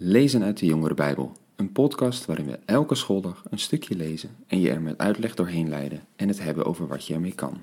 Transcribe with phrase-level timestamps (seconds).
[0.00, 4.60] Lezen uit de Jongere Bijbel, een podcast waarin we elke schooldag een stukje lezen en
[4.60, 7.58] je er met uitleg doorheen leiden en het hebben over wat je ermee kan.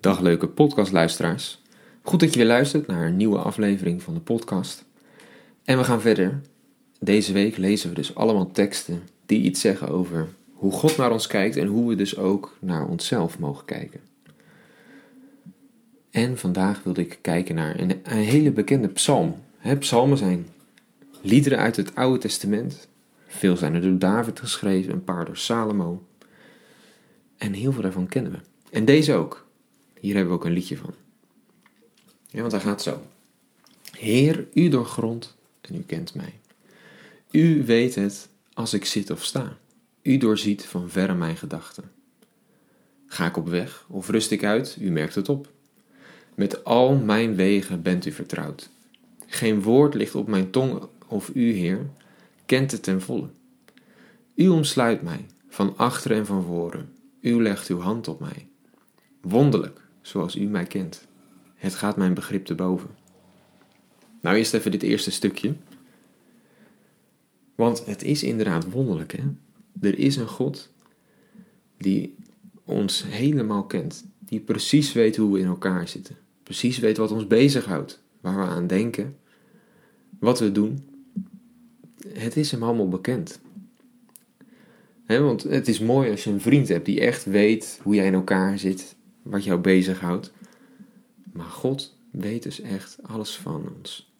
[0.00, 1.62] Dag leuke podcastluisteraars.
[2.02, 4.84] Goed dat je weer luistert naar een nieuwe aflevering van de podcast.
[5.64, 6.40] En we gaan verder.
[7.00, 11.26] Deze week lezen we dus allemaal teksten die iets zeggen over hoe God naar ons
[11.26, 14.00] kijkt en hoe we dus ook naar onszelf mogen kijken.
[16.10, 19.36] En vandaag wilde ik kijken naar een, hele bekende psalm.
[19.56, 20.46] He, psalmen zijn
[21.28, 22.88] liederen uit het Oude Testament.
[23.26, 26.06] Veel zijn er door David geschreven, een paar door Salomo.
[27.36, 28.38] En heel veel daarvan kennen we.
[28.70, 29.46] En deze ook.
[30.00, 30.94] Hier hebben we ook een liedje van.
[32.26, 33.02] Ja, want hij gaat zo.
[33.92, 36.34] Heer, u doorgrond en u kent mij.
[37.30, 39.58] U weet het als ik zit of sta.
[40.02, 41.90] U doorziet van verre mijn gedachten.
[43.06, 45.50] Ga ik op weg of rust ik uit, u merkt het op.
[46.34, 48.68] Met al mijn wegen bent u vertrouwd.
[49.26, 51.90] Geen woord ligt op mijn tong of u, Heer,
[52.46, 53.28] kent het ten volle.
[54.34, 56.92] U omsluit mij, van achteren en van voren.
[57.20, 58.48] U legt uw hand op mij.
[59.20, 61.06] Wonderlijk, zoals u mij kent.
[61.54, 62.90] Het gaat mijn begrip te boven.
[64.20, 65.54] Nou, eerst even dit eerste stukje.
[67.54, 69.24] Want het is inderdaad wonderlijk, hè?
[69.80, 70.72] Er is een God
[71.76, 72.16] die
[72.64, 74.04] ons helemaal kent.
[74.18, 76.16] Die precies weet hoe we in elkaar zitten.
[76.42, 78.02] Precies weet wat ons bezighoudt.
[78.20, 79.16] Waar we aan denken.
[80.18, 80.88] Wat we doen.
[82.12, 83.40] Het is hem allemaal bekend.
[85.06, 88.14] Want het is mooi als je een vriend hebt die echt weet hoe jij in
[88.14, 88.96] elkaar zit.
[89.22, 90.32] Wat jou bezighoudt.
[91.32, 94.12] Maar God weet dus echt alles van ons.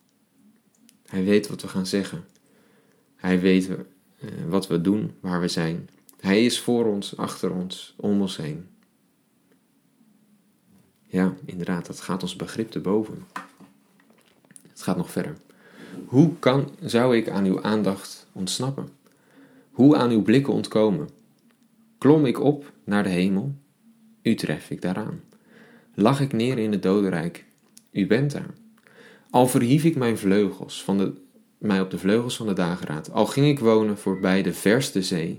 [1.06, 2.24] Hij weet wat we gaan zeggen.
[3.16, 5.88] Hij weet eh, wat we doen, waar we zijn.
[6.20, 8.66] Hij is voor ons, achter ons, om ons heen.
[11.06, 13.26] Ja, inderdaad, dat gaat ons begrip te boven.
[14.68, 15.36] Het gaat nog verder.
[16.06, 18.88] Hoe kan, zou ik aan uw aandacht ontsnappen?
[19.70, 21.08] Hoe aan uw blikken ontkomen?
[21.98, 23.54] Klom ik op naar de hemel?
[24.22, 25.20] U tref ik daaraan.
[25.94, 27.44] Lag ik neer in het dodenrijk?
[27.90, 28.54] U bent daar.
[29.30, 31.26] Al verhief ik mijn vleugels van de
[31.58, 33.12] mij op de vleugels van de dageraad.
[33.12, 35.38] Al ging ik wonen voorbij de verste zee,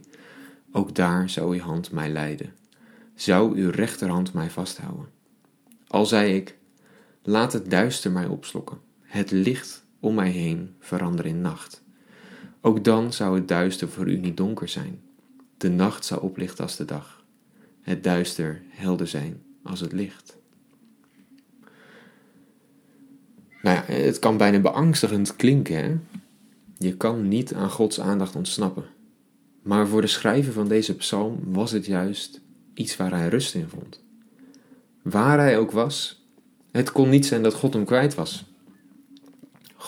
[0.72, 2.53] ook daar zou uw hand mij leiden.
[3.16, 5.09] Zou uw rechterhand mij vasthouden.
[5.88, 6.57] Al zei ik,
[7.23, 11.83] laat het duister mij opslokken, het licht om mij heen veranderen in nacht.
[12.61, 15.01] Ook dan zou het duister voor u niet donker zijn.
[15.57, 17.23] De nacht zou oplichten als de dag,
[17.81, 20.37] het duister helder zijn als het licht.
[23.61, 25.75] Nou ja, het kan bijna beangstigend klinken.
[25.75, 25.97] Hè?
[26.77, 28.85] Je kan niet aan Gods aandacht ontsnappen.
[29.61, 32.41] Maar voor de schrijver van deze psalm was het juist
[32.73, 34.03] iets waar hij rust in vond.
[35.01, 36.25] Waar hij ook was,
[36.71, 38.48] het kon niet zijn dat God hem kwijt was.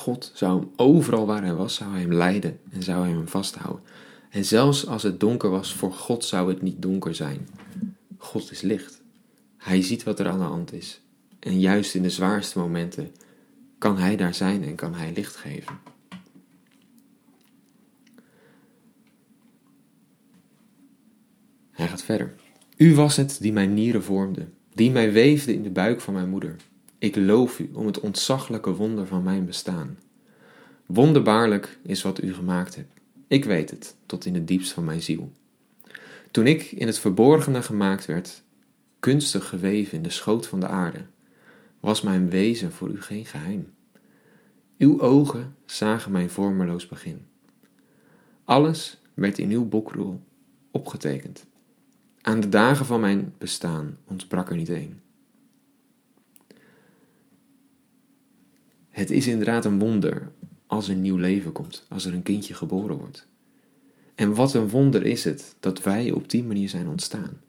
[0.01, 3.27] God zou hem overal waar hij was, zou hij hem leiden en zou hij hem
[3.27, 3.83] vasthouden.
[4.29, 7.47] En zelfs als het donker was, voor God zou het niet donker zijn.
[8.17, 9.01] God is licht.
[9.57, 11.01] Hij ziet wat er aan de hand is.
[11.39, 13.11] En juist in de zwaarste momenten
[13.77, 15.79] kan Hij daar zijn en kan Hij licht geven.
[21.71, 22.33] Hij gaat verder.
[22.77, 26.29] U was het die mijn nieren vormde, die mij weefde in de buik van mijn
[26.29, 26.55] moeder.
[27.01, 29.97] Ik loof u om het ontzaglijke wonder van mijn bestaan.
[30.85, 32.93] Wonderbaarlijk is wat u gemaakt hebt.
[33.27, 35.31] Ik weet het, tot in het diepst van mijn ziel.
[36.31, 38.43] Toen ik in het verborgene gemaakt werd,
[38.99, 41.05] kunstig geweven in de schoot van de aarde,
[41.79, 43.73] was mijn wezen voor u geen geheim.
[44.77, 47.25] Uw ogen zagen mijn vormeloos begin.
[48.43, 50.21] Alles werd in uw bokrol
[50.71, 51.45] opgetekend.
[52.21, 55.01] Aan de dagen van mijn bestaan ontbrak er niet één.
[59.01, 60.31] Het is inderdaad een wonder
[60.67, 63.27] als er nieuw leven komt, als er een kindje geboren wordt.
[64.15, 67.41] En wat een wonder is het dat wij op die manier zijn ontstaan.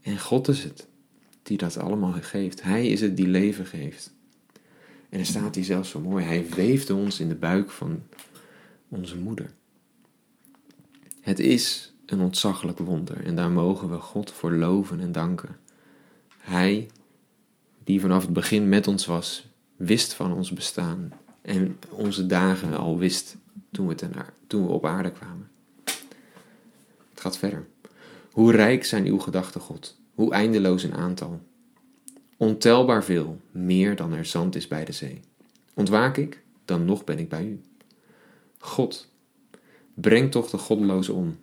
[0.00, 0.86] En God is het
[1.42, 2.62] die dat allemaal geeft.
[2.62, 4.14] Hij is het die leven geeft.
[5.08, 8.02] En er staat hier zelfs zo mooi: Hij weefde ons in de buik van
[8.88, 9.50] onze moeder.
[11.20, 15.56] Het is een ontzaglijk wonder en daar mogen we God voor loven en danken.
[16.38, 16.90] Hij,
[17.84, 21.12] die vanaf het begin met ons was, wist van ons bestaan
[21.42, 23.36] en onze dagen al wist
[23.70, 24.12] toen we, ten,
[24.46, 25.48] toen we op aarde kwamen.
[27.10, 27.66] Het gaat verder.
[28.30, 30.00] Hoe rijk zijn uw gedachten, God?
[30.14, 31.40] Hoe eindeloos in aantal.
[32.36, 35.20] Ontelbaar veel, meer dan er zand is bij de zee.
[35.74, 37.60] Ontwaak ik, dan nog ben ik bij u.
[38.58, 39.10] God,
[39.94, 41.36] breng toch de goddelozen om.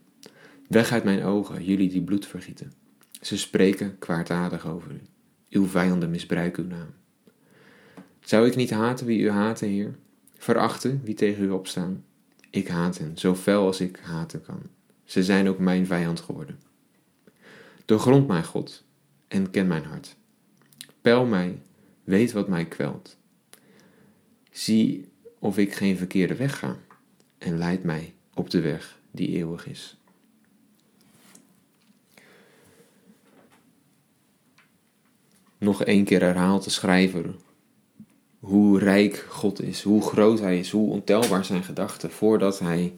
[0.68, 2.74] Weg uit mijn ogen, jullie die bloed vergieten.
[3.22, 5.02] Ze spreken kwaadaardig over u.
[5.50, 6.94] Uw vijanden misbruiken uw naam.
[8.24, 9.96] Zou ik niet haten wie u haten, Heer?
[10.44, 12.06] verachten wie tegen u opstaan.
[12.50, 14.62] Ik haat hen, zo fel als ik haten kan.
[15.04, 16.60] Ze zijn ook mijn vijand geworden.
[17.86, 18.84] Doorgrond mijn God
[19.28, 20.16] en ken mijn hart.
[21.02, 21.62] Peil mij,
[22.04, 23.18] weet wat mij kwelt.
[24.52, 26.78] Zie of ik geen verkeerde weg ga
[27.38, 29.98] en leid mij op de weg die eeuwig is.
[35.58, 37.36] Nog één keer herhaalt de schrijver
[38.54, 42.94] hoe rijk God is, hoe groot Hij is, hoe ontelbaar zijn gedachten, voordat Hij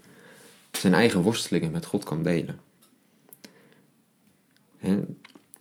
[0.71, 2.59] zijn eigen worstelingen met God kan delen.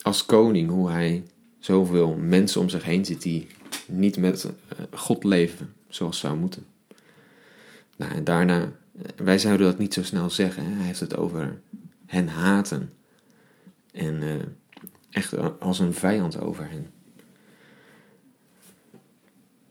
[0.03, 1.23] als koning, hoe Hij
[1.59, 3.47] zoveel mensen om zich heen ziet die
[3.87, 6.67] niet met eh, God leven zoals zou moeten.
[7.97, 10.65] Nou, en daarna, eh, wij zouden dat niet zo snel zeggen.
[10.77, 11.61] Hij heeft het over
[12.07, 12.93] hen haten.
[13.93, 14.35] En uh,
[15.11, 16.87] echt als een vijand over hen.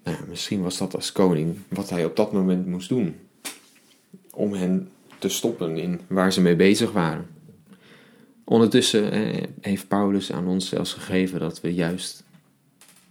[0.03, 3.15] Nou, misschien was dat als koning wat hij op dat moment moest doen.
[4.31, 4.89] Om hen
[5.19, 7.27] te stoppen in waar ze mee bezig waren.
[8.43, 12.23] Ondertussen eh, heeft Paulus aan ons zelfs gegeven dat we juist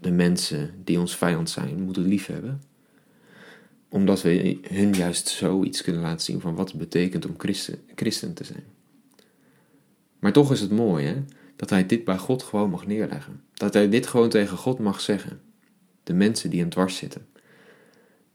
[0.01, 2.63] de mensen die ons vijand zijn moeten liefhebben.
[3.89, 8.35] Omdat we hun juist zoiets kunnen laten zien van wat het betekent om christen, christen
[8.35, 8.65] te zijn.
[10.19, 11.17] Maar toch is het mooi hè,
[11.57, 13.43] dat hij dit bij God gewoon mag neerleggen.
[13.55, 15.41] Dat hij dit gewoon tegen God mag zeggen
[16.03, 17.27] de mensen die hem dwars zitten.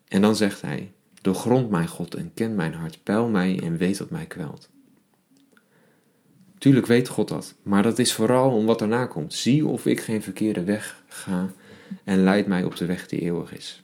[0.08, 0.92] En dan zegt hij:
[1.22, 4.70] Doorgrond mijn God en ken mijn hart, peil mij en weet wat mij kwelt.
[6.58, 9.34] Tuurlijk weet God dat, maar dat is vooral om wat erna komt.
[9.34, 11.52] Zie of ik geen verkeerde weg ga
[12.04, 13.84] en leid mij op de weg die eeuwig is.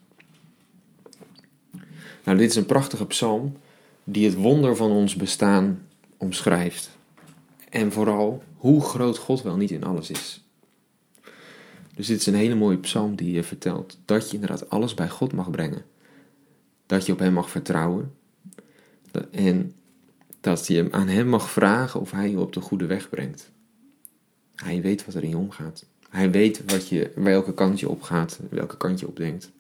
[2.24, 3.58] Nou, dit is een prachtige psalm
[4.04, 5.88] die het wonder van ons bestaan
[6.18, 6.90] omschrijft.
[7.70, 10.44] En vooral hoe groot God wel niet in alles is.
[11.96, 15.10] Dus dit is een hele mooie psalm die je vertelt dat je inderdaad alles bij
[15.10, 15.86] God mag brengen.
[16.86, 18.14] Dat je op Hem mag vertrouwen.
[19.32, 19.74] En
[20.40, 23.52] dat je aan Hem mag vragen of Hij je op de goede weg brengt.
[24.56, 25.86] Hij weet wat er in je omgaat.
[26.10, 29.52] Hij weet wat je, welke kant je op gaat, welke kant je op denkt.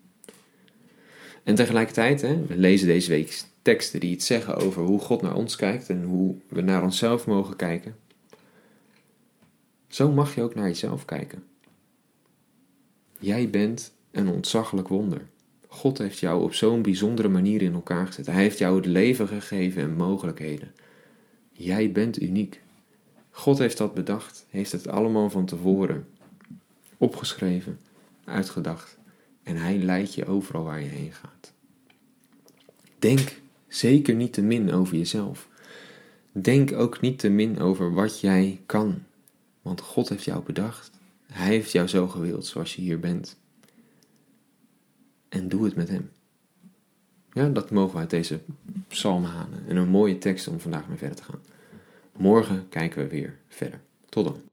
[1.44, 5.36] En tegelijkertijd, hè, we lezen deze week teksten die iets zeggen over hoe God naar
[5.36, 7.96] ons kijkt en hoe we naar onszelf mogen kijken.
[9.88, 11.44] Zo mag je ook naar jezelf kijken.
[13.24, 15.22] Jij bent een ontzaglijk wonder.
[15.68, 18.26] God heeft jou op zo'n bijzondere manier in elkaar gezet.
[18.26, 20.72] Hij heeft jou het leven gegeven en mogelijkheden.
[21.52, 22.62] Jij bent uniek.
[23.30, 26.08] God heeft dat bedacht, heeft het allemaal van tevoren
[26.98, 27.80] opgeschreven,
[28.26, 28.98] uitgedacht.
[29.44, 31.54] En hij leidt je overal waar je heen gaat.
[33.00, 35.48] Denk zeker niet te min over jezelf.
[36.32, 39.04] Denk ook niet te min over wat jij kan,
[39.62, 40.92] want God heeft jou bedacht.
[41.34, 43.38] Hij heeft jou zo gewild zoals je hier bent.
[45.30, 46.12] En doe het met hem.
[47.32, 48.40] Ja, dat mogen we uit deze
[48.88, 49.68] psalm halen.
[49.68, 51.42] En een mooie tekst om vandaag mee verder te gaan.
[52.18, 53.80] Morgen kijken we weer verder.
[54.10, 54.53] Tot dan.